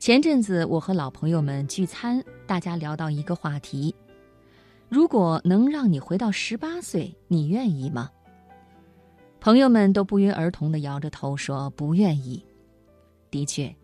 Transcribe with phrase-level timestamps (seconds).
[0.00, 3.94] 前阵子我和老朋友们聚餐，大家聊到一个话题：
[4.88, 8.10] 如果能让你回到十八岁，你愿意吗？
[9.40, 12.42] 朋友们都不约而同地摇着头说不愿意。
[13.30, 13.76] 的确，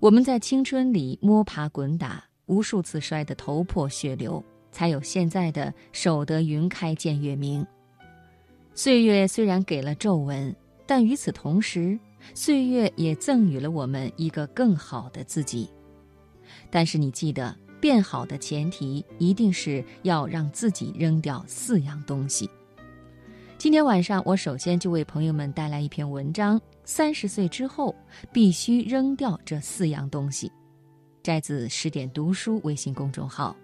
[0.00, 4.42] 我们在青春里摸爬滚打，无数次摔得头破血流，
[4.72, 7.66] 才有现在的守得云开见月明。
[8.72, 10.56] 岁月虽然给了皱纹，
[10.86, 11.98] 但与此同时。
[12.32, 15.68] 岁月也赠予了我们一个更好的自己，
[16.70, 22.48] 但是你记得，变好的前提一定是要让自己扔掉四样东西。
[23.58, 27.94] 今天晚上，我首先就为朋友们带来一篇文章：三十岁之后
[28.32, 30.50] 必须扔掉这四样东西，
[31.22, 33.56] 摘自十点读书微信公众号。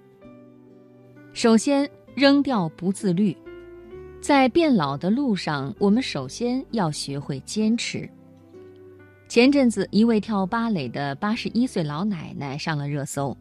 [1.32, 3.36] 首先，扔掉不自律，
[4.22, 8.08] 在变老的路上，我们首先要学会坚持。
[9.30, 13.36] 前阵子，一位跳芭蕾的八十一岁老奶奶上了热搜。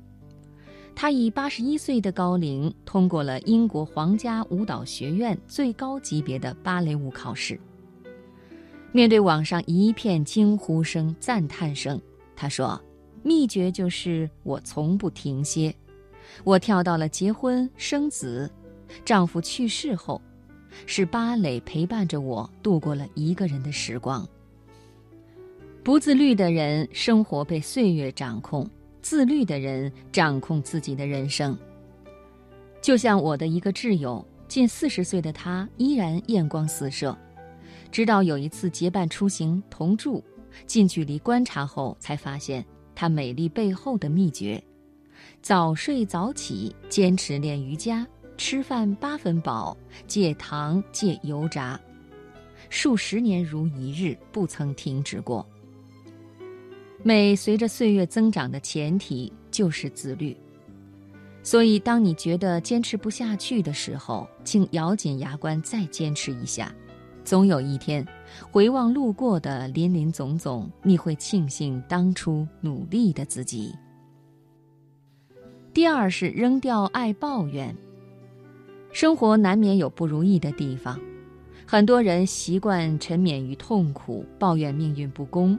[0.96, 7.60] 她以八十一岁的高龄通过了英国皇家舞蹈学院最高级别的芭蕾舞考试。
[8.92, 12.00] 面对网上一片惊呼声、赞叹声，
[12.36, 12.80] 她说
[13.26, 15.74] ：“秘诀就是我从不停歇，
[16.44, 18.48] 我跳到了结婚生子，
[19.04, 20.22] 丈夫去世后，
[20.86, 24.24] 是芭蕾陪伴着我度过了一个人的时光。”
[25.82, 28.66] 不自律的人，生活被岁月掌控；
[29.02, 31.58] 自律的人，掌控自己的人生。
[32.82, 37.18] 就像我的一个挚友，近四十岁的他依然艳光四射。
[37.92, 40.22] 直到有一次结伴出行同住，
[40.68, 42.64] 近距离观察后，才发现
[42.94, 44.62] 他美丽背后的秘诀：
[45.42, 48.06] 早睡早起，坚持练瑜伽，
[48.38, 51.80] 吃饭八分饱，戒糖戒油炸，
[52.70, 55.48] 数十年如一日，不曾停止过。
[57.02, 60.36] 美随着岁月增长的前提就是自律，
[61.42, 66.74] 所以当你觉得坚持不下去的时候，请咬紧牙关再坚持一下，
[67.24, 68.06] 总有一天，
[68.52, 73.74] 回望路过的林林总总，你会庆幸当初努力的自己。
[75.74, 77.74] 第二是扔掉爱抱怨，
[78.92, 81.00] 生活难免有不如意的地方，
[81.66, 85.58] 很多人习惯沉湎于痛苦，抱怨命运不公。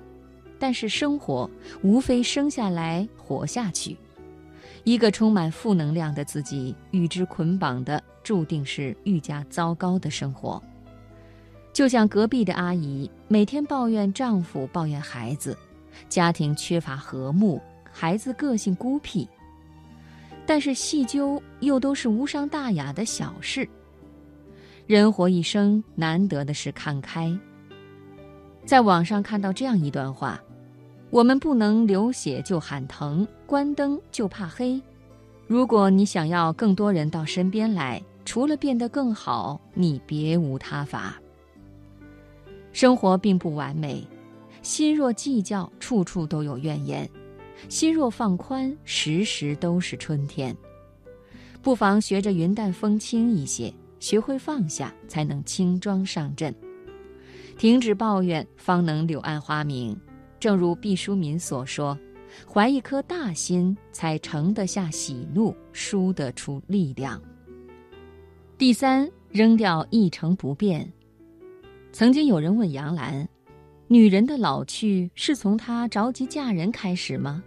[0.60, 1.50] 但是生活
[1.82, 3.96] 无非生下来活下去，
[4.84, 10.62] 一个充满负能量的自己与之捆绑的，注定是愈加糟糕的生活。
[11.72, 15.56] 就像隔壁的阿姨，每天抱怨丈夫、抱怨孩子，
[16.10, 17.58] 家庭缺乏和睦，
[17.90, 19.26] 孩子个性孤僻。
[20.44, 23.66] 但是细究又都是无伤大雅的小事。
[24.86, 27.34] 人活一生，难得的是看开。
[28.66, 30.38] 在网上看到这样一段话。
[31.10, 34.80] 我们不能流血就喊疼，关灯就怕黑。
[35.48, 41.20] 如果你想要更多人到身边来，除了变得更好，你别无他法。
[42.72, 44.06] 生活并不完美，
[44.62, 47.04] 心若计较，处处都有怨言；
[47.68, 50.56] 心若放宽，时时都是春天。
[51.60, 56.54] 不妨学着云淡风轻一些，学会放下，才能轻装上阵。
[57.58, 59.98] 停止抱怨，方能柳暗花明。
[60.40, 61.96] 正如毕淑敏所说
[62.50, 67.20] ：“怀一颗大心，才盛得下喜怒，输得出力量。”
[68.56, 70.90] 第三，扔掉一成不变。
[71.92, 73.28] 曾经有人问杨澜
[73.86, 77.44] ：“女人的老去是从她着急嫁人开始吗？”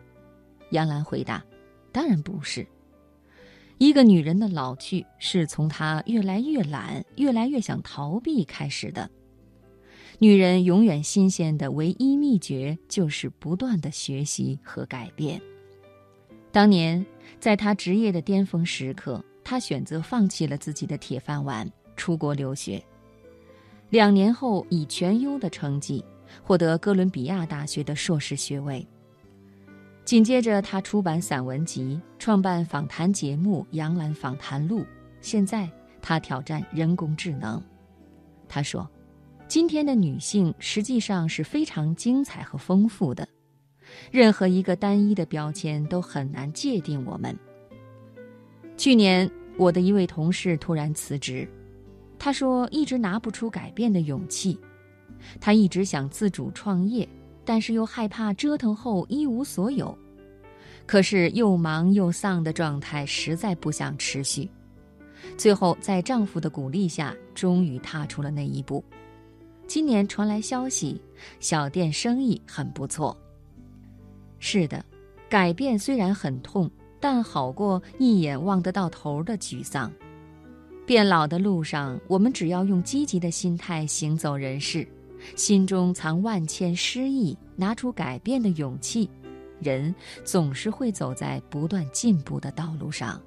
[0.69, 1.43] 杨澜回答
[1.91, 2.67] ：“当然不是。
[3.79, 9.09] 一个女人的老去是从她越来越懒，越来越想逃避开始的。”
[10.19, 15.41] 女人永远新鲜的唯一秘诀就是不断的学习和改变。
[16.51, 17.03] 当年，
[17.39, 22.81] 在她职业的巅峰时刻，她选择放弃了自己的铁饭碗，出国留学。
[23.89, 26.03] 两年后，以全优的成绩
[26.43, 28.87] 获得哥伦比亚大学的硕士学位。
[30.05, 34.81] 紧接着，她出版散文集，创办访谈节目《杨澜访谈录》。
[35.21, 35.69] 现在，
[36.01, 37.61] 她挑战人工智能。
[38.47, 38.87] 她说。
[39.47, 43.27] 今天的女性实际上是非常精彩和丰富的，
[44.11, 47.37] 任何一个单一的标签都很难界定我们。
[48.75, 51.47] 去年，我的一位同事突然辞职，
[52.17, 54.59] 他说一直拿不出改变的勇气，
[55.39, 57.07] 他一直想自主创业，
[57.45, 59.95] 但是又害怕折腾后一无所有，
[60.87, 64.49] 可是又忙又丧的状态实在不想持续，
[65.37, 68.83] 最后在丈夫的鼓励下，终于踏出了那一步。
[69.73, 71.01] 今年传来消息，
[71.39, 73.17] 小店生意很不错。
[74.37, 74.85] 是的，
[75.27, 79.91] 改变虽然很痛，但好过一眼望得到头的沮丧。
[80.85, 84.87] 变老的路上，我们只要用积极的心态行走人世，
[85.35, 89.09] 心中藏万千诗意，拿出改变的勇气，
[89.59, 93.19] 人总是会走在不断进步的道路上。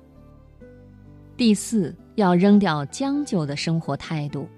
[1.36, 4.48] 第四，要扔掉将就的生活态度。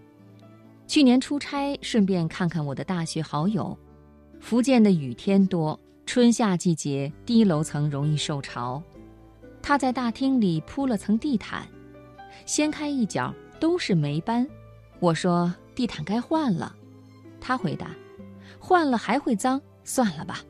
[0.89, 3.77] 去年出差，顺便看看我的大学好友。
[4.41, 8.83] 福建的雨天多，春夏季节低楼层容易受潮。
[9.61, 11.69] 他在大厅里铺了层地毯，
[12.47, 14.49] 掀开一角都是霉斑。
[14.99, 16.75] 我说地毯该换了，
[17.39, 17.91] 他回答：
[18.59, 20.41] 换了还会脏，算了吧。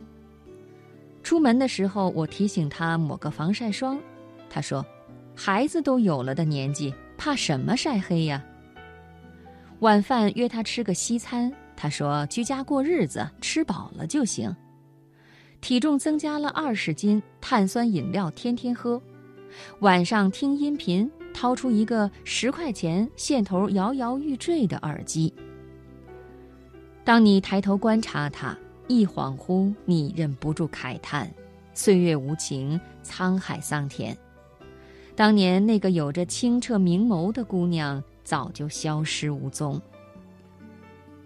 [1.25, 3.99] 出门的时候我提醒他抹个防晒霜，
[4.49, 4.87] 他说。
[5.41, 8.45] 孩子都有了的年纪，怕什么晒黑呀？
[9.81, 14.55] 晚饭约他吃个西餐，他说居家过日子，吃饱了就行。
[15.61, 19.01] 体重增加了二十斤，碳酸饮料天天喝。
[19.81, 25.33] 晚上听音频，掏出一个十块钱、线头摇摇欲坠的耳机。
[27.05, 28.57] 当你抬头观察他，
[28.89, 31.33] 一恍惚，你忍不住慨叹：
[31.73, 34.17] 岁月无情，沧海桑田。
[35.15, 39.81] 当年那个有着清澈明眸的姑娘早就消失无踪。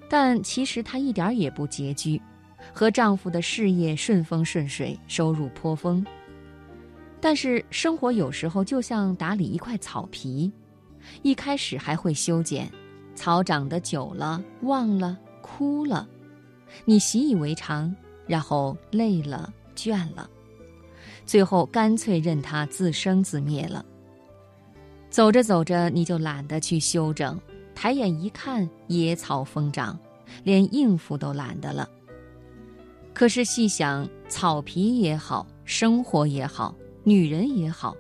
[0.08, 2.22] 但其实她一点也不拮据，
[2.72, 6.06] 和丈夫的事业顺风顺水，收入颇丰。
[7.20, 10.52] 但是生活有时候就像打理一块草皮，
[11.22, 12.70] 一开始还会修剪，
[13.16, 16.08] 草长得久了忘了枯了，
[16.84, 17.93] 你习以为常，
[18.28, 20.31] 然后累了倦了。
[21.26, 23.84] 最后干脆任它自生自灭了。
[25.12, 27.38] 走着走着，你就懒得去修整，
[27.75, 29.97] 抬眼一看，野草疯长，
[30.43, 31.87] 连应付都懒得了。
[33.12, 36.75] 可是细想，草皮也好，生活也好，
[37.05, 37.94] 女人也好，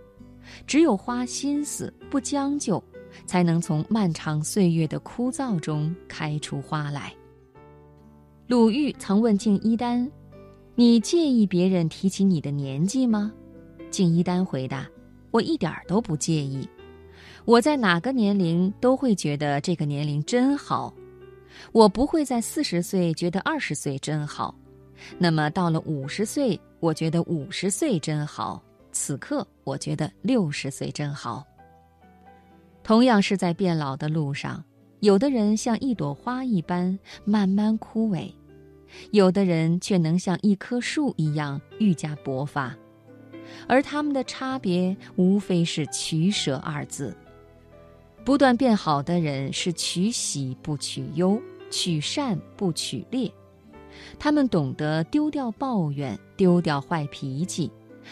[0.66, 2.82] 只有花心思，不将就，
[3.26, 7.12] 才能从漫长岁月的枯燥中开出花来。
[8.46, 10.10] 鲁豫曾问敬一丹。
[10.74, 13.30] 你介意别人提起你的年纪吗？
[13.90, 14.88] 敬一丹回答
[15.30, 16.66] ：“我一点都不介意。
[17.44, 20.94] 我在哪个年龄都会觉得这个年龄真好。
[21.72, 24.54] 我不会在四十岁觉得二十岁真好，
[25.18, 28.62] 那么到了五十岁，我觉得五十岁真好。
[28.90, 31.44] 此刻，我觉得六十岁真好。
[32.82, 34.62] 同样是在变老的路上，
[35.00, 38.30] 有的人像一朵花一般慢慢枯萎。”
[39.10, 42.76] 有的人却能像一棵树一样愈加勃发，
[43.66, 47.16] 而他们的差别无非是取舍二字。
[48.24, 51.40] 不断变好的人是取喜不取忧，
[51.70, 53.30] 取善不取劣。
[54.18, 57.70] 他们懂得丢掉抱怨，丢掉坏脾气，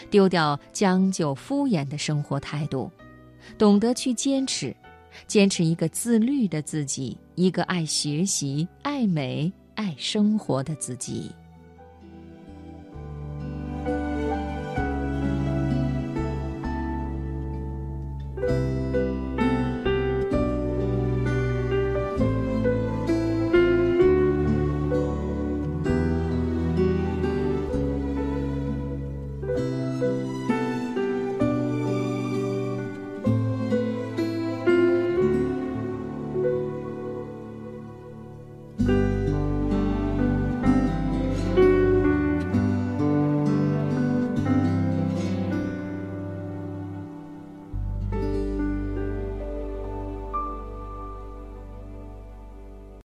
[0.09, 2.91] 丢掉将就敷衍的生活态度，
[3.57, 4.75] 懂得去坚持，
[5.27, 9.51] 坚持一个自律的自己，一个爱学习、爱美。
[9.73, 11.31] 爱生活的自己。